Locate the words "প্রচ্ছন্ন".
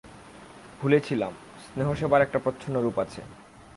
2.39-2.75